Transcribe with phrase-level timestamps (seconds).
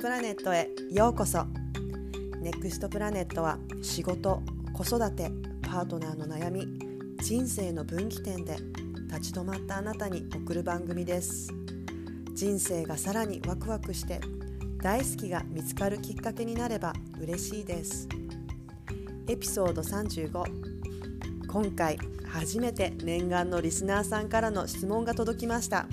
[0.00, 0.70] プラネットへ。
[0.90, 1.44] ようこそ。
[2.40, 4.40] ネクストプラネットは仕事
[4.72, 5.30] 子育て
[5.60, 6.66] パートナーの悩み
[7.22, 8.56] 人生の分岐点で
[9.12, 11.52] 立ち止まったあなたに送る番組です。
[12.32, 14.22] 人生がさらにワクワクして
[14.82, 18.08] 大好きが見つかるきっかけになれば嬉しいです。
[19.28, 25.86] エピソード35今回初めて念願のリスナーさんからの質問が届きました。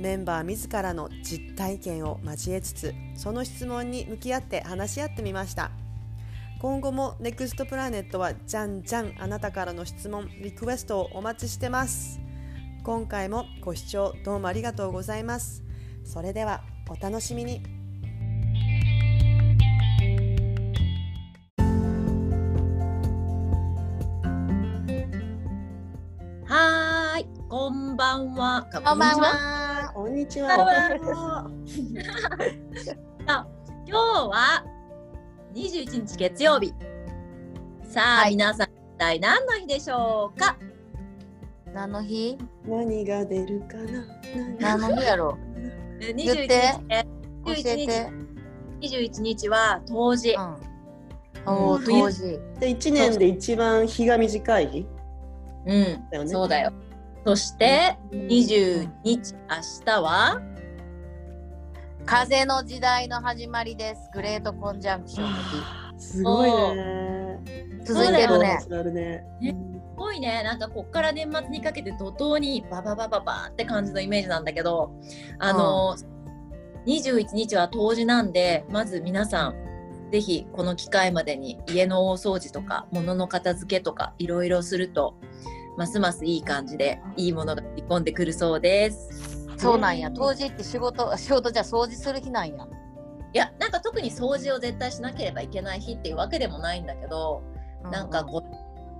[0.00, 5.70] メンバー自らの実体験を交えつつその質問に向き合って話し合ってみました
[6.60, 12.20] 今後もネクストプラネットはじゃんじゃんあなたからの質問リクエストをお待ちしてます
[12.82, 15.62] 今回もご視聴どうもありがとうございます
[16.04, 17.62] それではお楽しみに
[26.46, 28.66] はーい、こんばんは。
[28.70, 29.20] こんこんばん。
[29.20, 29.64] は。
[29.94, 31.48] こんにちはあ
[33.26, 33.46] 今
[33.86, 33.92] 日
[34.28, 34.64] は
[35.54, 36.72] 21日月曜日。
[37.84, 40.56] さあ、はい皆さん一体何の日でしょうか？
[41.72, 42.36] 何の日？
[42.66, 43.76] 何が出るか
[44.58, 44.78] な？
[44.78, 45.38] 何の日やろ
[46.00, 47.06] え言っ21て日ね。
[47.44, 47.46] う？
[47.46, 48.10] 教えて。
[48.80, 50.40] 21日は冬至う。
[50.40, 50.56] ん。
[51.46, 52.38] おお、うん当時。
[52.58, 54.86] で1年で一番日が短い日
[55.66, 56.72] うん、だよねそうだよ。
[57.24, 60.42] そして22日明日は？
[62.06, 64.10] 風の時代の始まりです。
[64.12, 67.40] グレートコンジャンクションのすごいね
[67.82, 67.86] 日。
[67.86, 68.58] 続いてるね。
[68.70, 69.56] あるねね
[69.90, 74.92] すごいねなんかこっから年末にかけて怒涛にバババババって感じのイメージなんだけど
[75.38, 75.96] あの、
[76.86, 85.16] 21日は冬至なんでまず皆さんぜひこの機会までに家の大掃除とか物の片付けとかいろいろすると
[85.78, 89.33] ますますいい感じでいいものが見込んでくるそうです。
[89.56, 90.10] そうなんや。
[90.10, 92.66] 当時って仕事、 仕事じゃ掃除する日なんや。
[93.32, 97.42] いやなんか特に掃除を絶対しなければいけない日っていうわけでもないんだけど、
[97.90, 98.44] なんかこ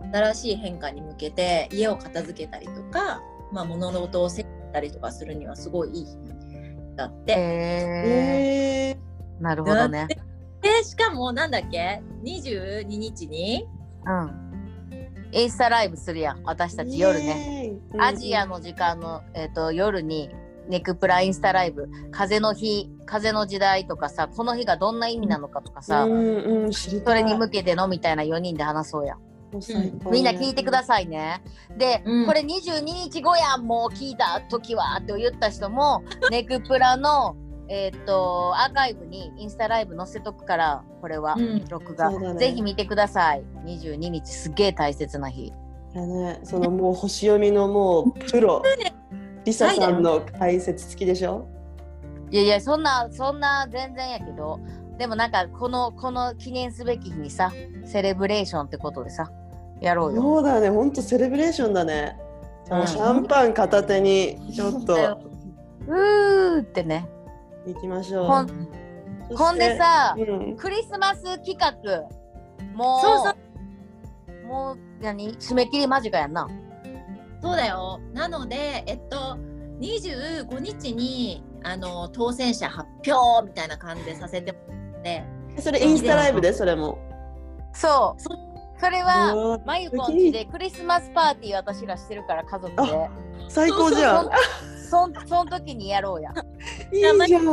[0.03, 6.17] う新しい変化に向けて家を片付けたりとか、まあ、物事を整理したりとかするにはすごいいい日
[6.97, 7.33] だって。
[7.33, 8.89] へえ。
[8.91, 8.99] え
[9.41, 10.09] なるほどね。
[10.61, 13.69] でしかもなんだっけ？22日に？
[14.07, 14.45] うん。
[15.33, 16.43] インスタライブするやん。
[16.45, 17.73] 私たち夜ね。
[17.99, 20.31] アジアの時間のえっと夜に。
[20.69, 29.17] ネクプラインスタライブ風の日風の時代とかさこの日がどんな意味なのかとかさ、うんうんそれに向けてのみたいな4人で話そうや。
[30.11, 31.43] みんな聞いてくださいね。
[31.77, 32.27] で、うん。
[32.27, 37.37] これ22日後やんもう聞いた時はって言った人も ネクプラの
[37.69, 41.65] えーっとアーカイブにインスタライブ載せとくからこれはうん。
[41.69, 42.35] 録画、ね。
[42.35, 43.45] ぜひ見てください。
[43.65, 45.53] 22日すっげえ大切な日。
[45.95, 48.61] ね、そのもう星読みのもうプロ
[49.45, 51.47] リサさんの解説付きでしょ？
[52.31, 54.61] いやいやそんなそんな全然やけど。
[54.99, 57.53] でもなんかこのこの記念すべき日にさ
[57.85, 59.29] セレブレーションってことでさ
[59.81, 60.23] やろうよ。
[60.23, 60.71] そうだね。
[60.71, 62.17] ほんとセレブレーションだね。
[62.67, 64.95] うシャンパン片手にちょっと。
[65.89, 67.09] うーってね。
[67.67, 68.27] 行きましょう。
[68.27, 68.69] ほん
[69.35, 71.73] ほんでさ、うん、クリスマス企画。
[72.75, 74.47] もうそう。
[74.47, 75.35] もう何？
[75.37, 76.49] 締め切り間近やんな
[77.45, 78.01] そうだよ。
[78.15, 79.37] なのでえっと
[79.81, 85.25] 25日にあの当選者発表みたいな感じでさせてもらって。
[85.61, 86.55] それインスタライブで？
[86.55, 86.99] それも。
[87.75, 88.23] そう。
[88.23, 88.31] そ
[88.81, 93.11] それはまゆこんちでクリスマスパーティー私らしてるから家族で。
[93.49, 94.31] 最高じゃん。
[94.91, 96.33] そんそん時にやろうや。
[96.93, 97.45] いいじゃん。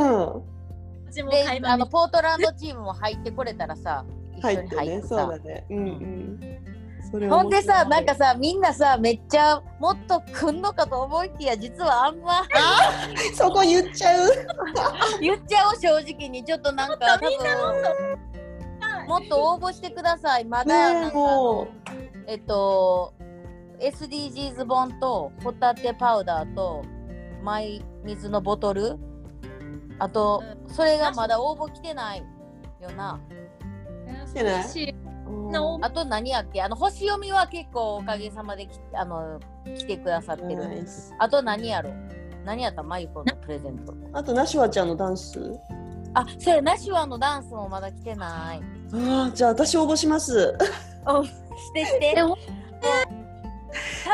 [1.65, 4.05] あのポートランドチームも入ってこれたらさ
[4.37, 5.65] 一入っ緒にてねそう入ってさだね。
[5.69, 6.70] うんうん
[7.29, 12.43] ほんでさなんかさみんなさめっちゃもっと来んのかと思いきや実はあんま
[13.35, 14.29] そこ言っちゃう。
[15.19, 16.43] 言っちゃおう正直に。
[16.43, 20.45] ちょっっとなんかもっ分もっと応募してください。
[20.45, 21.71] まだなんね
[22.27, 23.13] えっと
[23.79, 26.83] SDGs 本とホタテパウダーと
[27.43, 28.97] マイ水のボトル。
[29.99, 32.23] あとそれがまだ応募来てない
[32.79, 33.19] よな。
[34.27, 34.63] 来てない
[35.51, 36.61] なおあと何やっけ？
[36.61, 39.39] あの星読みは結構おかげさまできあの
[39.77, 41.13] 来てくださってるナイス。
[41.19, 41.91] あと何やろ？
[42.45, 42.81] 何やった？
[42.81, 43.93] まゆこのプレゼント。
[44.13, 45.39] あとナシュワちゃんのダンス。
[46.13, 48.61] あそれナシュアのダンスもまだ来てない。
[48.93, 50.33] ああじゃあ私応募します。
[50.33, 52.15] してして。
[52.21, 52.37] 多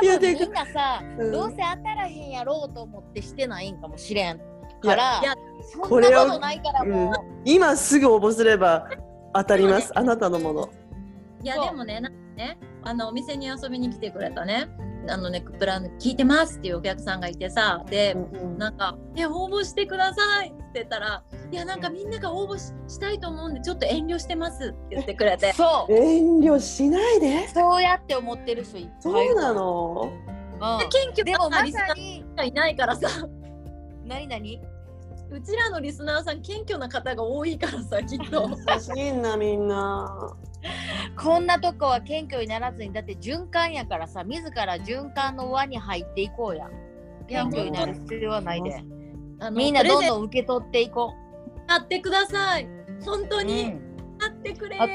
[0.04, 1.31] いやで分みんなさ、うん。
[1.31, 4.40] どうせ当たらへんやろうと思ってしてないんかもしれんい
[4.88, 5.33] やからいや
[5.72, 7.13] そんなこれをことないからもう、
[7.45, 8.88] 今すぐ応募すれば
[9.33, 9.92] 当たります。
[9.95, 10.69] あなたのもの
[11.44, 14.69] いやでもねなんかねあのお店に遊びに来てくれたね。
[15.10, 18.57] あのネクプラン聞いてますっていうお客さんがいてさでうんうん。
[18.57, 25.54] なんか「え応募してください」って言ったらいやなんかみんなが応募ししたいと思うんでちょっと遠慮してますって言ってくれて。
[25.54, 25.94] そう。
[25.94, 27.48] 遠慮しないで。
[27.48, 30.12] そうやって思ってる人いっぱいそうなの？
[30.56, 30.90] うん。
[30.90, 33.07] 謙虚でもまなリスナーさにがいないからさ。
[34.04, 34.62] 何何
[35.30, 38.50] うちらのリスナーさん謙虚な方が多いからさきっと。
[38.50, 40.33] 優しいなみんな
[41.18, 46.69] こんなとこは謙虚にならずにだって循環やからさ自ら循環の輪に入っていこうや。
[47.28, 48.81] 謙虚になる必要はないで
[49.40, 51.14] あのみんなどんどん受け取っていこ
[51.68, 52.68] 買ってください。
[53.04, 53.88] 本当う、にうん。
[54.18, 54.88] 買ってくれ、あ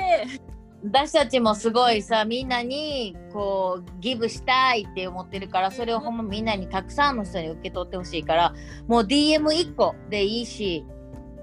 [0.85, 8.55] 私たちもすごいさみんなにこうギブしたいって思ってるからそれをほんまみんなにたくさんの人に受け取ってほしいから
[8.89, 10.85] もう DM1 個でいいし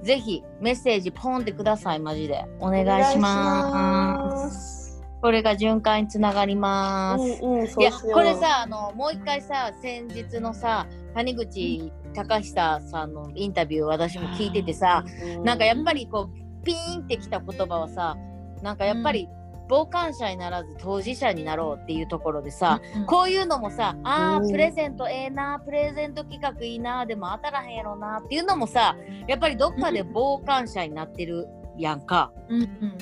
[0.04, 2.46] ぜひメッセージポンってくださいマジで。
[2.60, 4.78] お願いします。
[4.78, 4.80] す
[5.22, 15.04] これが循環につながります、うんうんいやこれさあのもう一回さ先日のさ谷口隆久さんのインタビュー私も聞いててさ、
[15.40, 18.18] うなんかやっぱりこうピーンってきた言葉はさ
[18.62, 19.28] なんかやっぱり
[19.70, 24.48] 傍観者にならず当事者になろうっていうところでさ、うんこういうのもさあうん。
[24.48, 32.32] ープレゼントええなプレゼント企画いいなでも当たらへんやろなっていうのもさやっぱりどっかで傍観者になってるやんか。
[32.50, 32.98] うんうん。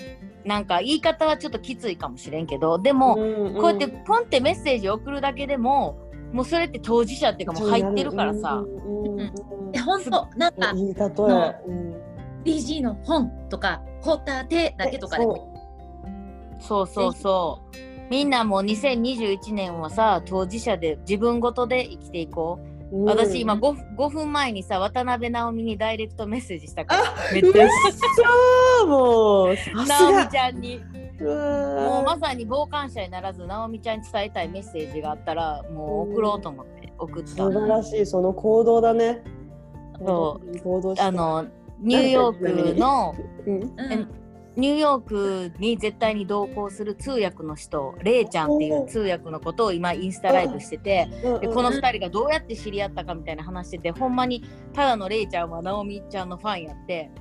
[0.46, 3.22] なんか言い方はちょっときついかもしれんけどでも、こ
[3.64, 5.98] うやってポンってメッセージを送るだけでも
[6.32, 8.64] もうそれって当事者っていうかもう入ってるからさ、
[9.86, 11.96] 本当なんかいい例え、のうん。
[12.44, 15.57] BG の本とかホタテだけとかでも
[16.60, 17.78] そうそうそう。
[18.10, 22.60] みんなもう2021年はさ当事者で自分ごとで生きていこ
[22.92, 23.06] う、うん。
[23.06, 27.04] 私今 5, 5分前にさ渡辺直美にダイレクトメッセージしたから。
[27.04, 27.68] あめっちゃ。
[28.82, 29.56] そうもう。
[29.76, 30.82] 直美がちゃんに。
[31.20, 37.30] うもうわまさに傍観者にならず直美ちゃんに伝えたいメッセージがあったらもう送ろうと思って送った。
[37.30, 39.24] 素晴らしいその行動だね。
[40.06, 41.46] そ行動してあの
[41.82, 43.16] ニューヨークの
[43.46, 43.62] うん。
[43.62, 44.27] うん
[44.58, 51.08] ニューヨークに絶対に同行する通訳の人レイちゃんっていう通訳のことを今インスタライブしてて
[51.42, 54.44] でこの2人がどうやって知り合ったかみたいな話しててほんまに
[54.74, 57.12] ただのレイちゃんは直美ちゃんのファンやって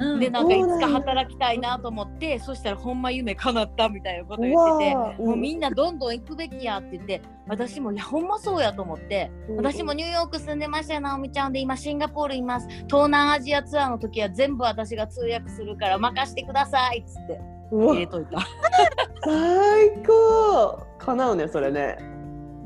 [0.00, 0.20] うん。
[0.20, 12.68] でなんかいつか働きたいなと思ってそしたらほんま夢叶ったみたいなこと言っててうもうみんなどんどん行くべきやって言って私もいやほんまそうやと思って私もニューヨーク住んでましたよ直美ちゃんで今シンガポールいます。
[12.88, 18.40] 東南アジアツアーの時は全部私が通訳するから任してくださいっつって入れといた。
[19.24, 20.86] 最高。
[20.98, 21.96] 叶うねそれね。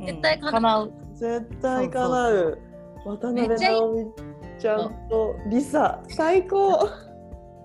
[0.05, 0.53] 絶対叶う。
[0.53, 0.93] 叶う。
[1.15, 2.59] 絶対叶う。
[3.05, 4.25] 渡辺直美
[4.59, 6.87] ちゃんとリサ最高。
[6.87, 7.04] 最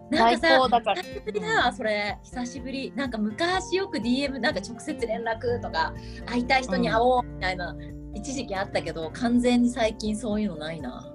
[0.09, 1.01] なんかさ高だから。
[1.01, 2.93] 久しぶりだわそれ久しぶり。
[2.95, 5.93] なんか昔よく DM なんか直接連絡とか
[6.25, 7.75] 会いたい人に会おうみたいな、
[8.13, 11.07] 一時期あったけど完全に最近そういうのないな。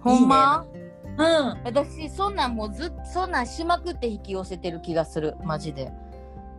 [0.00, 0.64] ほんま？
[1.18, 1.60] うん。
[1.64, 5.92] 私そんなんもうずっそんなんしまくって引き寄せてる気がするマジで。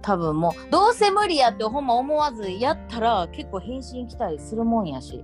[0.03, 5.23] 多分もうどうせ無理やってほんま思わずやったら結構返信来たりするもんやし。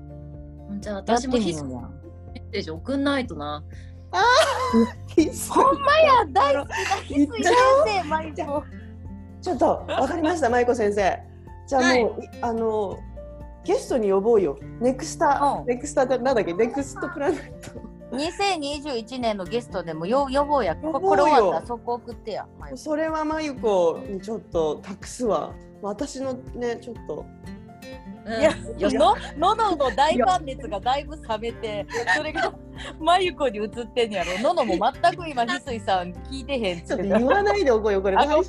[0.80, 1.46] じゃあ私もメッ
[2.52, 3.64] セージ送んないとな
[5.50, 6.76] ほんまや大好きな
[7.08, 7.56] 翡翠先
[7.86, 8.64] 生毎日も
[9.42, 11.20] ちょっとわかりました舞子先生。
[11.68, 12.30] じゃあもう、い。
[12.42, 13.00] あの
[13.64, 14.58] ゲストに呼ぼうよ。
[14.80, 15.66] ネクスタ、うん。
[15.68, 16.54] ネクスタってなんだっけ？
[16.54, 17.82] ネクストプラネット。
[18.16, 20.76] 2021年のゲストでもよ呼ぼうや。
[20.76, 21.10] こ呼ぼうよ。
[21.10, 22.48] これ終わったらそこ送ってや。
[22.76, 25.54] それはまゆこにちょっと託すわ。
[25.82, 27.57] 私のねちょっとうん
[28.28, 32.54] いやよしの喉の大ファン熱がだいぶ冷めてそれが
[33.00, 34.32] まゆこに移ってんやろ。
[34.42, 38.18] 喉も全く今翡翠さん聞いてへんっちょっと言わないでおこうよこれ。
[38.18, 38.44] あかん。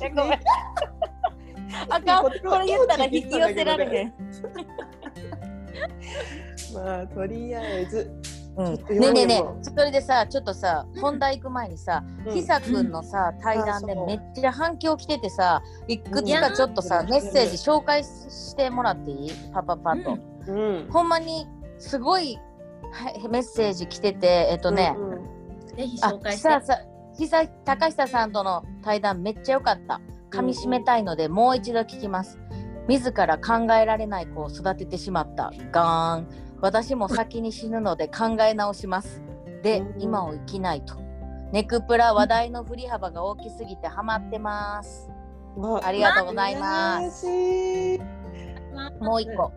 [2.23, 4.13] これ言ったら引き寄せられへん。
[6.73, 8.11] まあとりあえず、
[8.59, 12.33] ねえねえねそれでさちょっとさ本題行く前にさ、うん。
[12.33, 17.09] ひさくんのさ対談でめっちゃ反響来ててさいくつかちょっとさ、うん。
[17.09, 19.31] メッセージ紹介してもらっていい？
[19.53, 20.17] パパパと、
[20.91, 21.47] ほんまに
[21.77, 22.37] すごい
[22.91, 25.75] はいメッセージ来ててえっとね、うんうん。
[25.75, 27.27] ぜひあ紹介して。
[27.27, 29.99] さ高久さんとの対談めっちゃ良かった。
[30.31, 32.39] 噛み締めたいのでもう一度聞きます。
[32.87, 35.51] 自ら考えられない子を育ててしまった。
[35.71, 36.27] ガーン
[36.61, 39.21] 私も先に死ぬので考え直します。
[39.63, 40.01] でうん。
[40.01, 40.95] 今を生きないと。
[41.51, 45.09] ネクプラ話題の振り幅が大きすぎてハマってます。
[45.55, 47.25] わありがとうございます。
[48.99, 49.51] もう一個。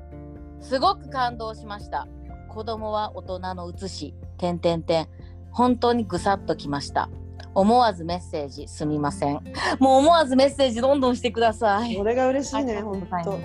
[0.61, 2.09] すごく感動しました。
[2.49, 4.15] 子供は大人の写し。
[4.39, 5.09] 点点点
[5.51, 7.11] 本当にぐさっときました。
[7.55, 9.43] 思わずメッセージすみません。
[9.79, 11.97] もう思わずメッセージどんどんしてください。
[11.97, 13.39] これが嬉しいね本当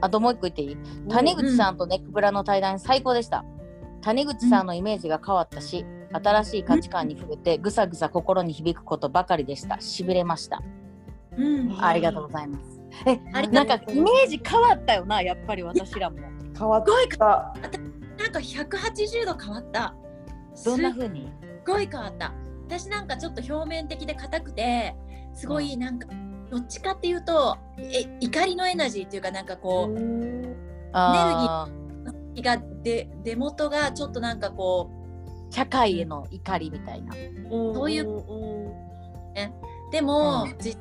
[0.00, 0.76] あともう一個言っていい？
[1.08, 3.44] 谷口さんとネックブラの対談最高でした。
[4.02, 9.80] 谷口さんのイメージが変わったし、新しい価値観に触れてぐさぐさ心に響くことばかりでした。
[9.80, 10.62] しびれました。
[11.36, 11.76] うん。
[11.80, 12.80] ありがとうございます。
[13.06, 13.16] え
[13.48, 16.18] なんかイメージ変わったよなやっぱり私らも。
[16.58, 17.54] 変わっすごいた。
[18.18, 19.94] なんか180度変わった。
[20.64, 21.26] どんなす風に？
[21.26, 21.28] っ
[21.66, 22.32] ごい変わった。
[22.66, 24.94] 私なんかちょっと表面的で硬くて、
[25.34, 26.08] すごいなんか、
[26.50, 30.56] どっちかっていうと、え怒りのエナジーっていうかなんかこう、
[30.92, 31.80] あー。
[32.42, 34.90] がで出元がちょっとなんかこ
[35.50, 37.12] 社会への怒りみたいな。
[37.50, 38.18] そういううん。
[38.18, 38.74] う
[39.90, 40.58] でも、うん。
[40.58, 40.78] 実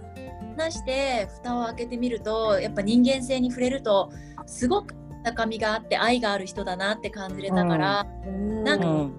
[0.58, 4.12] 話して蓋を開けてみるとやっぱ人間性に触れると
[4.46, 8.64] すごく高みがあって愛がある人だなって感じれたから、うん。
[8.64, 9.14] なんかうん。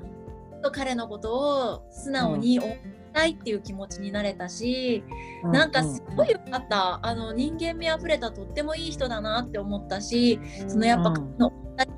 [0.73, 2.79] 彼のことを素直に思い
[3.13, 5.05] たいっていう気持ちになれたし、
[5.45, 7.07] なんかすごいよかった。
[7.07, 11.53] あの人間味あふれたとってもいい人だなって思ったしそのやっぱ、の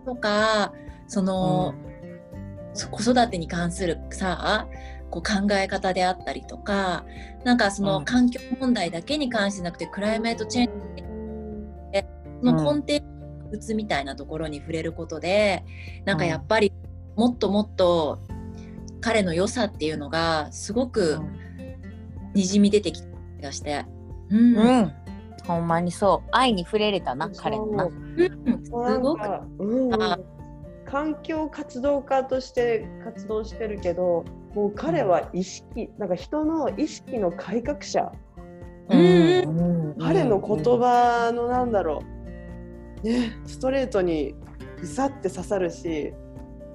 [0.05, 0.73] とか
[1.09, 1.75] その、
[2.75, 4.69] そ子育てに関するさ
[5.11, 7.05] こう考え方であったりとか
[7.45, 8.05] なんかそのうん。
[8.05, 11.03] 環境問題だけに関してなくて、クライメートチェンジ
[12.43, 13.13] の根底
[13.53, 15.65] うつみたいなところに触れることで
[16.05, 16.73] なんかやっぱり
[17.17, 18.21] もっともっと
[19.03, 21.19] 彼の良さっていうのがすごく
[22.35, 23.85] にじみ出てきた気がして。
[24.31, 24.57] うん。
[24.57, 24.93] うん、
[25.45, 26.29] ほんまにそう。
[26.33, 27.85] 愛に触れれたな彼のな。
[27.85, 28.65] うん。
[28.65, 30.03] すなんごくかうん。
[30.03, 30.19] あ
[30.87, 38.13] 環境活動家として活動してるけどもう彼は意識なんか人の意識の改革者。
[38.89, 39.97] うん。
[40.01, 42.03] 彼の言葉のなんだろ
[43.03, 43.07] う。
[43.07, 44.35] ねストレートに
[44.81, 46.15] ぐさって刺さるし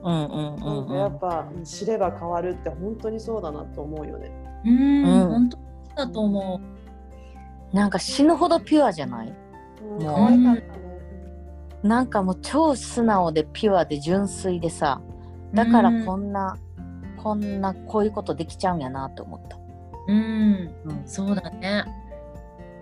[0.04, 4.32] うんうんうなんんかやっぱ知れば変わるって本当にそうだなと思うよね。
[4.66, 5.58] うん、うん本当
[5.96, 6.62] だと思
[7.74, 9.34] なんか死ぬほどピュアじゃない？
[9.82, 10.88] うんもう可愛かったね。
[11.84, 15.02] なんかもう超素直でピュアで純粋でさ
[15.54, 15.56] う。
[15.56, 16.58] だからうんこんな、
[17.18, 19.58] こんなこういうことできちゃうんやなって思った。
[20.08, 21.86] うん、うんそうだね。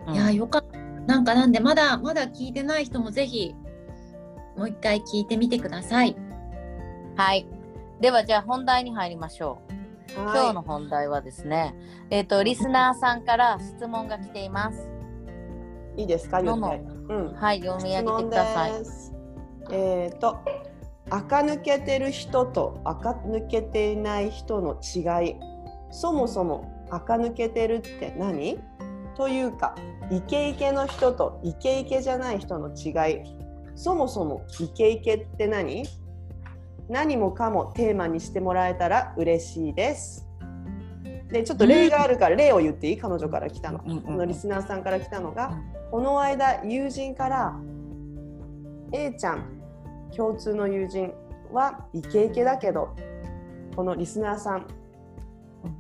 [0.08, 0.78] うんいやよかった。
[1.08, 3.56] なんかなんでまだまだ聞いてない人もぜひ
[4.58, 6.16] もう一回聞いてみてください。
[7.16, 7.48] はい。
[8.02, 9.74] ではじゃあ本題に入りましょう。
[10.14, 11.76] 今日はの本題はですね、
[12.10, 14.90] えっ、とリスナーさんから質問が来ています。
[15.98, 16.42] いいいですか？
[16.42, 16.82] 言って。
[17.10, 17.34] うん。
[17.34, 18.72] はい、読み上げてください。
[19.72, 20.38] えっ、と
[21.10, 25.36] 垢抜けてる人と垢抜けていない人の違い。
[25.92, 28.60] そもそも垢抜けてるって何？
[29.16, 29.74] というか
[30.12, 33.22] イケイケの人とイケイケじゃない人の違い。
[33.76, 35.86] そもそもイケイケって何？
[36.90, 40.28] 何もかもテーマにしてもらえたら嬉しいです。
[41.32, 42.98] でちょっと例があるから例を言っていい？
[42.98, 43.80] 彼女から来たの。
[43.80, 45.58] このリスナーさんから来たのが、
[45.92, 47.56] この間友人から
[48.92, 49.62] A ちゃん
[50.16, 51.14] 共通の友人
[51.52, 52.96] はイケイケだけど
[53.76, 54.68] このリスナーさん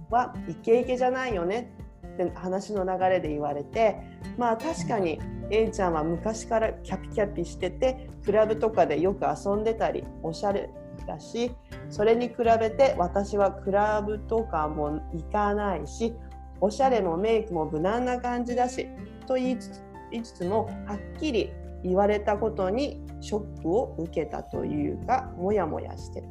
[0.10, 1.72] はイケイケじゃないよね
[2.14, 3.98] って話の流れで言われて
[4.38, 5.20] まあ確かに
[5.52, 10.70] A ちゃんは昔からキャピキャピしててクラブとかでよく遊んでたりおしゃれ
[11.06, 11.52] だし
[11.90, 16.14] それに比べて私はクラブとかも行かないし
[16.62, 18.88] おしゃれもメイクも無難な感じだし
[19.28, 21.52] と言いつつ言いつつもはっきり
[21.84, 26.28] 言われたことにショックを受けたというかモヤモヤしてる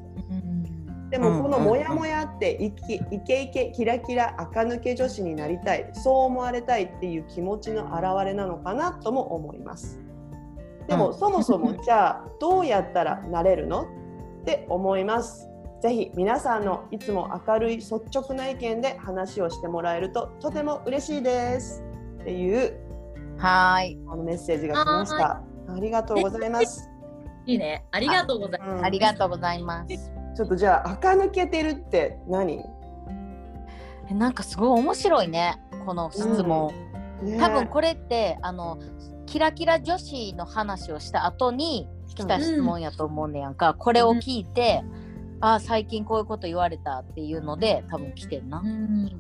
[1.11, 10.01] でもこのモヤモヤってイケイケイケキラキラ垢抜け女子になりたいそう思われたいっていう気持ちの表れなのかなとも思います。
[10.89, 11.15] でも、うん。
[11.15, 13.87] そもそもじゃあどうやったらなれるの？
[14.45, 15.49] って思います。
[15.81, 21.83] ぜひ皆さんのいつも明るい率直な意見で話をしてもらえるととても嬉しいです。
[22.21, 22.75] っていう
[23.39, 25.43] はーい、あのメッセージが来ました。
[25.69, 26.91] ありがとうございます。
[27.47, 27.87] いいね。
[27.91, 28.71] ありがとうございます。
[28.71, 28.85] うん。
[28.85, 30.13] ありがとうございます。
[30.37, 32.63] ちょっとじゃあ垢抜けてるって何、
[34.11, 36.73] えなんかすごい面白いね、この質問。
[37.23, 38.79] ね多分これってあの
[39.25, 44.83] キラキラ女子の話をした後に来た質問やと思うねやんか、これを聞いて、
[45.41, 49.11] ああ最近こういうこと言われたっていうので多分来てんな、うん。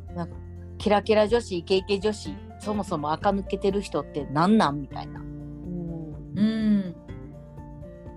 [0.79, 4.81] キラキラ女子イケイケ女子そもそも垢抜けてる人ってなんなん？
[4.81, 5.21] みたいな。
[5.21, 6.15] うん。
[6.37, 6.97] うん。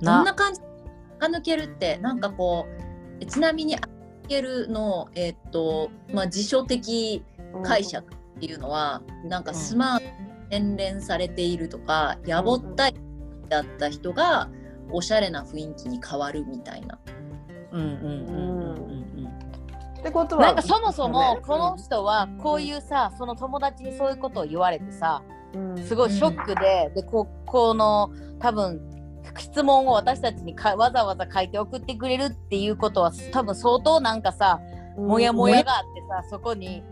[0.02, 0.34] な。
[0.34, 0.62] 感じ
[1.20, 2.66] 垢抜けるってなんかこ
[3.20, 7.24] うちなみに垢抜けるのえーっとまあ辞書的
[7.64, 10.12] 解釈っていうのは、なんかスマートに
[10.52, 12.94] 洗練されているとか、やぼったい
[13.50, 14.50] だった人が
[14.92, 16.98] おしゃれな雰囲気に変わるみたいな。
[17.72, 19.28] うんうんうんうんうん
[20.00, 20.42] ってことは。
[20.48, 25.22] なんかそもそもねこの人はこういうさその友達にそういうことを言われてさ
[25.54, 25.78] うん。
[25.84, 28.82] すごいショックで、でここの多分
[29.38, 34.60] 質問を私たちにかわざわざ書いて送ってくれるっていうことは多分相当なんかさ
[34.98, 36.84] モヤモヤがあってさそこに。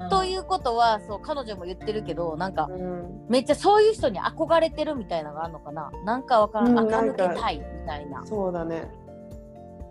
[0.00, 0.08] うん。
[0.08, 3.26] ということはそう彼女も言ってるけどなんかうん。
[3.28, 5.90] めっちゃそういう人に憧れてるみたいなのがあるのかな？
[6.04, 8.24] なんかわからん、うん垢抜けたいみたいな。
[8.26, 8.90] そうだね。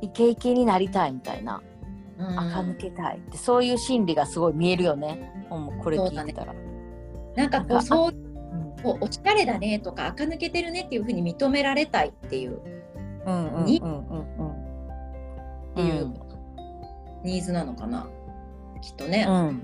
[0.02, 1.62] イケイケになりたいみたいな。
[2.18, 2.40] うん。
[2.40, 6.54] 垢抜けたいってそういう心理がすごい見えるよね、うん、これ聞いてたら。
[7.36, 8.84] なんかこうそううん。
[8.84, 12.60] こうおしゃれだねとか垢抜けてるねっていうふうに認められたいっていう。
[13.26, 14.50] うんうんにうんうんうん。
[14.52, 16.14] っていう
[17.24, 18.08] ニーズなのかな。
[18.82, 19.26] きっとね。
[19.28, 19.64] うん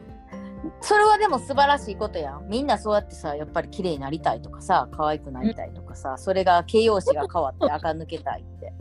[0.82, 2.48] それはでも素晴らしいことやん。
[2.48, 8.74] みんなそうやってさやっぱり綺麗になりたいとかさ可愛くなりたいとかさ、それが形容詞が変わって垢抜けたいって。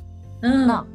[0.42, 0.66] うん。
[0.66, 0.86] な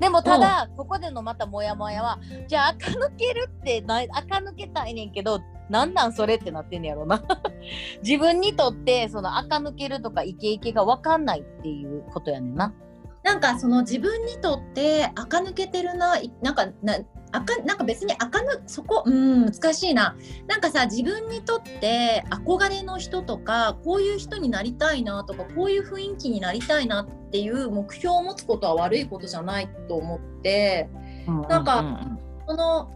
[0.00, 7.22] でもただ、ここでのまたモヤモヤはじゃあ垢抜けるってな垢抜けたいねんけどなんなんそれってなってんねやろな。
[8.02, 12.74] 自分にとってその垢抜けるとかイケイケが分かんないっていうことやねんな。
[13.22, 16.98] なんかその自分にとって垢抜けてるないなんかな
[17.34, 20.16] 赤なんか別に垢抜そこうん難しいな。
[20.46, 30.88] なんかさ自分にとって憧れの人とかこういう人になりたいなとかこういう雰囲気になりたいなっていう目標を持つことは悪いことじゃないと思って
[31.48, 32.90] なんかううその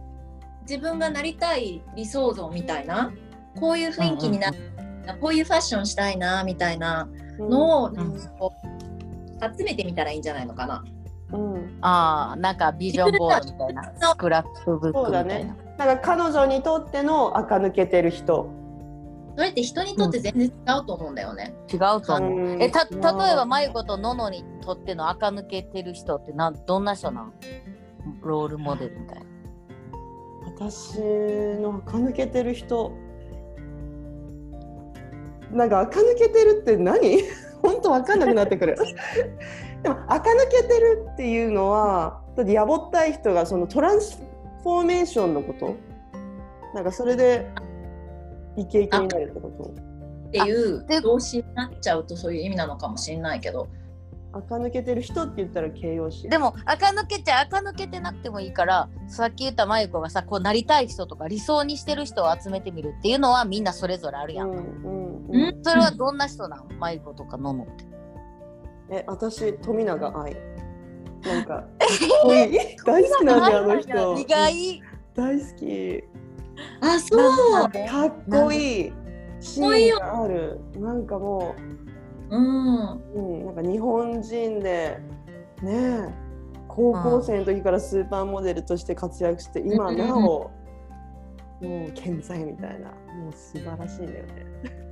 [0.61, 3.11] 自分がなりたい理想像みたいな
[3.59, 4.53] こういう雰囲気にな、
[5.19, 8.15] こういうファッションしたいなみたいなのを、うんなん
[9.57, 10.83] 集めてみたらいいんじゃないのかな。
[11.31, 11.77] うん。
[11.81, 15.55] ああなんかビジョンボードみたいな スクラップブックみたいな、そうだね。
[15.77, 18.49] なんか彼女にとっての垢抜けてる人。
[19.35, 21.53] それって人にとって全然違うと思うんだよね。
[21.71, 22.61] 違うと思う、うん。
[22.61, 27.33] えた例えばまゆことののにとっての垢抜けてる人ってなんどんな人なん
[28.21, 29.25] ロールモデルみたいな。
[30.45, 30.99] 私
[31.61, 32.91] の垢抜けてる人。
[35.51, 37.21] なんか垢抜けてるって何？
[37.61, 38.77] 本当わかんなくなってくる
[39.83, 44.21] でも垢抜けてるっていうのはだってやぼったい人がそのトランス
[44.63, 45.75] フォーメーションのこと？
[46.73, 47.49] なんかそれで
[48.57, 49.69] イケイケになるってこと？
[50.29, 53.67] っていうで動詞になっちゃうとそういう意味なのかもしれないけど。
[54.31, 56.29] 垢抜けてる人って言ったら形容詞。
[56.29, 67.63] でも垢抜けちゃ垢抜けてなくてもいいからさっき言ったまゆこがさこうなりたい人とか理想にしてる人を集めてみるっていうのはみんなそれぞれあるやん、うんうんううん、それはどんな人なんまゆことかのの。
[67.63, 67.85] って
[68.91, 70.35] え私富永愛。
[71.21, 71.67] なんかかっ
[72.23, 74.17] こいい大好きなんだよあの人。
[74.17, 74.83] 意外。
[75.13, 76.03] 大好き。
[76.81, 77.69] あそう。
[77.87, 78.93] かっこいい。
[79.41, 80.59] シーンがある。
[80.77, 81.55] なんかも
[82.29, 82.85] うん。
[82.85, 84.99] う、うん、なんか日本人で
[85.61, 86.29] ねえ。
[86.67, 90.51] 高校生の時からスーパーモデルとして活躍して今なおも
[91.61, 92.91] う健在みたいな。
[93.15, 94.48] もう素晴らしいんだよね。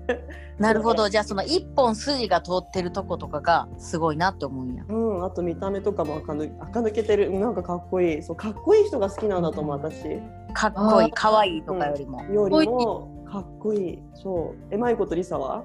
[0.59, 1.09] なるほど。
[1.09, 4.83] じゃあその一本筋が通ってるとことかがすごいなって思うんや。
[4.87, 7.31] うん、あと見た目とかも垢抜垢抜けてる。
[7.31, 8.23] なんかかっこいい。
[8.23, 10.19] そうかっこいい人が好きなんだと思う私。
[10.53, 11.11] かっこいい。
[11.13, 14.03] 可愛いとかよりも、よりもかっこいい。
[14.15, 14.73] そう。
[14.73, 15.63] えまいことりさは？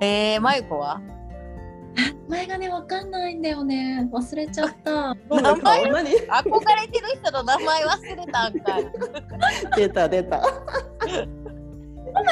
[0.00, 1.00] えー、まゆこは？
[2.28, 4.08] 前がねわかんないんだよね。
[4.12, 5.14] 忘れちゃった。
[5.28, 6.08] 名前何？
[6.10, 8.86] 憧れてる人の名前忘れたんかい。
[9.76, 10.40] 出た出た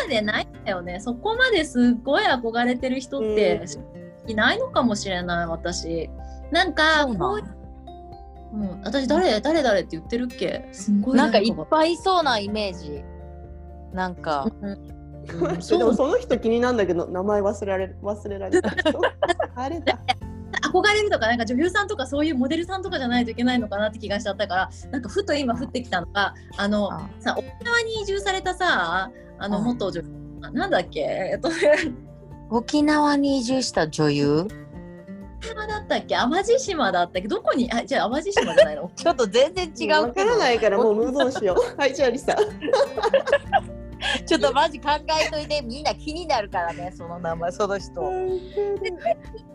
[0.03, 1.01] までないんだよね。
[1.01, 3.61] そこまですっごい憧れてる人って
[4.27, 6.11] いないのかもしれない私。
[6.51, 7.19] なんかそうなん。
[7.19, 7.59] こう
[8.51, 10.69] うん、私誰誰誰って言ってるっけ？
[10.73, 13.03] すんごいなんかいっぱいいそうなイメージ。
[13.93, 14.51] なんか。
[14.63, 14.99] うん。
[15.27, 15.35] で
[15.85, 19.01] もその人気になるんだけど名前忘れられ忘れられた人？
[19.55, 19.99] あれだ？
[20.63, 27.09] 憧れるとかなんか女優さんとかそういうモデルさんとかじゃないといけないのかなって気がしちゃったからなんかふと今降ってきたのがあのあ。
[27.21, 30.07] さ沖縄に移住されたさあのうん元女優
[30.43, 31.01] あなんだっけ？
[31.01, 31.51] えっと
[32.51, 34.49] 沖縄に移住した女優？
[35.41, 36.15] 沖縄だったっけ？
[36.15, 37.29] 淡路島だったっけ？
[37.29, 37.71] どこに？
[37.73, 38.91] あじゃあ淡路島じゃないの？
[38.97, 41.57] ちょっと全然違うわからないからもう無言しよう。
[41.81, 42.35] はいじゃあリサ。
[44.25, 44.91] ちょっとマジ考
[45.27, 45.61] えといて。
[45.63, 48.01] みんな気になるからねその名前その人。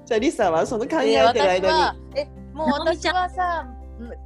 [0.05, 3.65] じゃあリサはその考えでてる間私はにえもう私はさ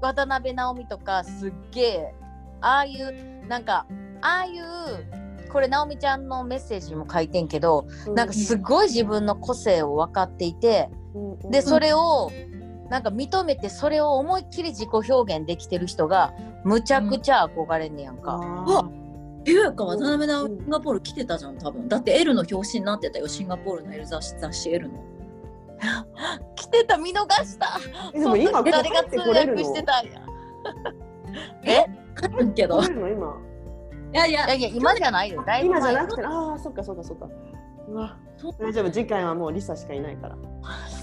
[0.01, 2.13] 渡辺直美とかすっげえ
[2.61, 3.85] ああいうなんか
[4.21, 4.63] ああいう
[5.47, 10.89] これ直美ちゃんのメッセージにも書いてんけど、なんかすごい自分の個性を分かっていて
[11.49, 12.31] でそれを
[12.89, 16.33] なんか認めてそれを思いっきり自己表現できてる人が
[16.63, 18.39] むちゃくちゃ憧れんねやんか。
[18.41, 18.89] あ
[19.43, 21.87] ていうか渡辺直美シンガポール来てたじゃん多分。
[21.87, 25.03] だって L の表紙になってたよシンガポールの L 雑誌雑誌 L の。
[26.55, 27.79] 来てた見逃した。
[28.13, 29.63] えでも今誰が通帰ってこれる訳の？
[29.63, 30.21] してたんや。
[31.63, 31.85] え
[32.21, 33.07] あるけど今？
[33.07, 33.46] い
[34.17, 34.45] やいや。
[34.45, 35.43] いやいや今じゃないよ。
[35.45, 37.27] だいぶ前今じゃなくてああそっかそっかそっか。
[37.89, 38.17] うわ。
[38.59, 40.37] 大丈夫次回はもうリサしかいないから。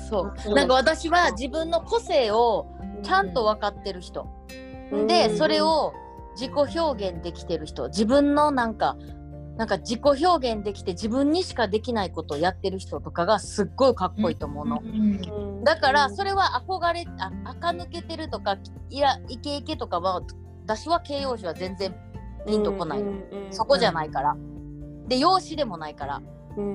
[0.09, 0.35] そう。
[0.38, 0.55] そう。
[0.55, 2.66] なんか私は自分の個性を
[3.03, 4.27] ちゃんと分かってる人。
[5.07, 5.92] でそれを
[6.35, 7.88] 自己表現できてる人。
[7.88, 8.96] 自分のなんか
[9.57, 14.83] なんか自己表現できて自分にしかできないことをやってる人とかがすっごいかっこいいと思うの。
[15.62, 18.59] だからそれは憧れあ垢抜けてるとか
[18.90, 20.22] いやイケイケとかは
[20.64, 21.94] 私は形容詞は全然
[22.46, 23.12] ピンとこないの、
[23.50, 24.37] そこじゃないから。
[25.09, 26.22] で容姿でもないから。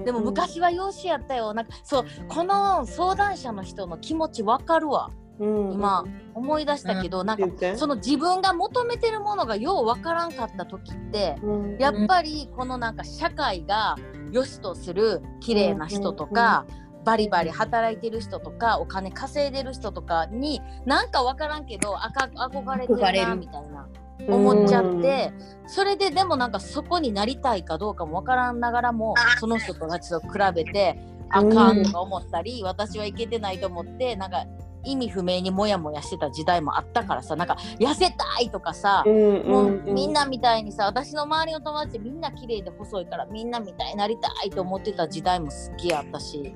[0.03, 1.53] でも昔は容姿やったよ。
[1.53, 6.03] なんかそうこの相談者の人の気持ちわかるわ、今
[6.33, 11.37] 思い出したけど、なんかその自分が求めてるものがようわからんかった時って、
[11.79, 13.95] やっぱりこのなんか社会が
[14.31, 16.65] 良しとする綺麗な人とか、
[17.05, 23.87] バリバリ働いてる人とかお金稼いでる人とかになんかわからんけどあか憧れてるなみたいな
[24.27, 25.31] 思っちゃって、
[25.67, 31.83] それででもなんかそこになりたいかどうかもわからんながらもその人たちと比べてあかん。
[31.83, 34.45] とか思ったり、私はいけてないと思ってなんか
[34.83, 46.55] 意味不明にモヤモヤしてた時代もあったからさなんか痩せたいとかさ、もうみんなみたいにさ私の周りの友達みんな綺麗で細いからみんなみたいになりたいと思ってた時代も好きやったし。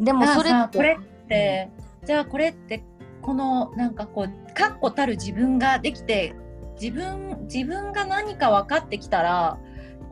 [0.00, 1.70] でもそれってこれって
[2.04, 2.82] じゃあこれって
[3.22, 6.34] このなんかこう確固たる自分ができて
[6.80, 9.58] 自分自分が何か分かってきたら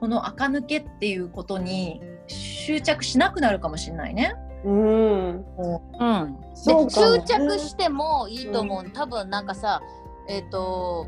[0.01, 4.35] この垢抜けっていうことに執着しなくなるかもしれないね。
[4.65, 5.29] うん。
[5.29, 9.81] うん、執着してもいいと思う、多分なんかさ
[10.29, 11.07] えっ、と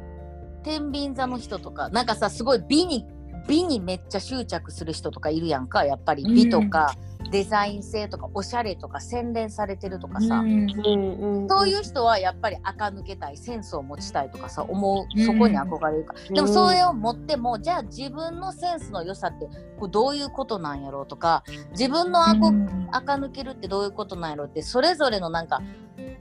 [0.62, 3.06] 天秤座の人とかなんかさすごい美に
[3.48, 6.24] 美にめっちゃ執着する人とかいるやんかやっぱり。
[6.24, 6.94] 美とか、
[7.30, 11.46] デザイン性とかおしゃれとか洗練されてるとかさ、うん。
[11.48, 13.36] そういう人はやっぱり垢抜けたい。
[13.36, 15.20] センスを持ちたいとかさ思う。
[15.20, 19.48] そこに憧れるか、でもそれを持ってもじゃあ自分のセンスの良さって
[19.78, 22.52] こうどういうことなんやろうとか自分のあこ
[22.92, 25.62] 垢抜けるってどういうことなんやろうってそれぞれのなんか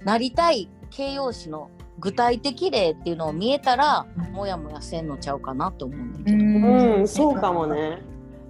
[0.03, 6.37] なりたい形容詞の具体的例っていうのを見えたらもやもやせんのちゃうかなと思うんだけど。
[6.37, 8.01] うん、そうかもね。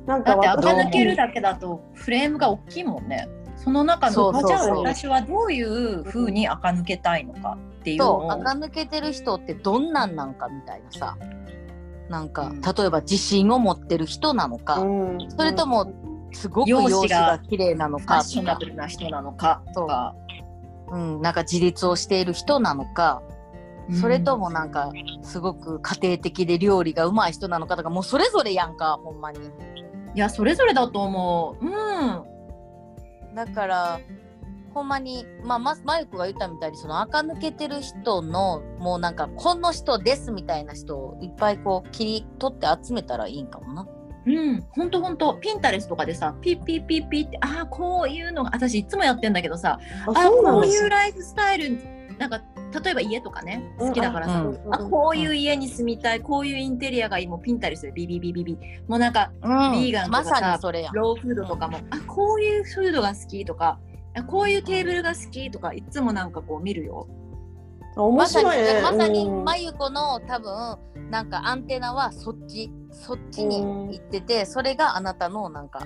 [0.05, 3.27] なんだか私って垢抜けるだけだとフレームが大きいもんね。
[3.55, 11.17] その中のあじゃあ私はどういうふうに垢抜けたいのかっていうのそうを垢抜けてる人ってどんなんなんかみたいなさ。
[12.09, 12.61] なんかうん。
[12.61, 15.17] 例えば自信を持ってる人なのか、うん。
[15.29, 15.91] それとも
[16.31, 18.13] すごく容容姿が綺麗なのファか。
[18.15, 20.15] とかッショナブ、ルな人なのかとか。
[20.91, 23.21] うん、なんか自立をしている人なのか、
[23.93, 24.91] それともなんか
[25.23, 29.39] すごく家庭的で料理がうまい人なのかとかもうそれぞれやんかほんまに。
[30.15, 31.65] いやそれぞれだと思う。
[31.65, 33.35] うん。
[33.35, 33.99] だから
[34.73, 43.87] ほんまに、まあ、まマユコが言ったみたいにその垢抜けてる人のもうなんかこの人ですみたいな人をいっぱいこう切り取って集めたらいいんかもな。
[44.25, 52.39] うん、ほんとほんとピンタレスとかでさピッピッピッピッってああこういうのが私いつもやってんだけどさあこういうライフスタイルなんか
[52.83, 54.73] 例えば家とかね好きだからさ、うん。
[54.73, 58.57] あこういう家に住みたいこういうインテリアがいいもうピンタレスでビビビビビ。
[58.87, 59.71] もうなんかうん。
[59.73, 60.71] ビーガンとかさまさにそ。
[60.93, 63.79] ローフードとかもあこういうフードが好きとか
[64.15, 67.07] あこういうテーブルが好きとかいつもなんかこう見るよ。
[67.95, 68.81] 面まさに白いね。
[68.81, 69.43] まさにうん。
[69.43, 70.77] まゆこの多分
[71.09, 75.79] なんかアンテナはそっちそっちに行っててそれがあなたのなんか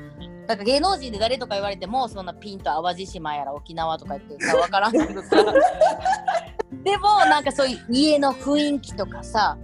[0.47, 5.35] だから芸能人で誰とか言われてもそんなピンと淡路島やら沖縄とか言ってさ 分からんけどさ
[6.83, 9.57] でもなんかそういう家の雰囲気とかさ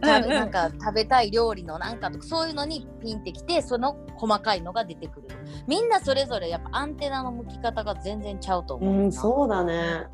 [0.00, 5.28] なんか食べたい料理のなんかとかそういうのにピンってきてその細かいのが出てくる
[5.66, 10.06] みんなそれぞれやっぱアンテナの向き方が全然ちゃうと思う、うん、そうだね。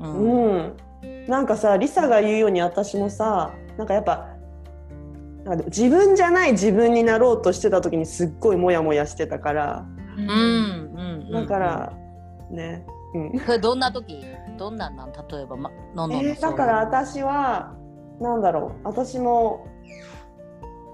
[0.00, 0.76] ううんん。
[1.26, 4.35] なんかさ、リサが言うように私もさ、なんかやっぱ。
[5.46, 9.86] なんか自分じゃない自分になろうとしてた時にすっごいモヤモヤしてたから。
[10.16, 10.24] うん。
[10.24, 10.30] うん。
[10.30, 11.26] うん。
[11.28, 11.92] うんだから
[12.50, 14.24] ね、うん、それどんな時？
[14.58, 15.12] どんなんなん？
[15.12, 17.74] 例えば、ま、のんのんのえーだから私は
[18.20, 18.88] なんだろう。
[18.88, 19.66] 私も